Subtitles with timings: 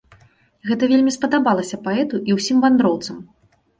[0.69, 3.21] Гэта вельмі спадабалася паэту і ўсім вандроўцам.